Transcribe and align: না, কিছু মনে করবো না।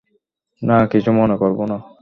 না, 0.61 0.77
কিছু 0.85 1.11
মনে 1.11 1.35
করবো 1.37 1.63
না। 1.65 1.77